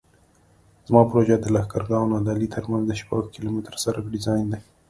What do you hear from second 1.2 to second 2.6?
د لښکرګاه او نادعلي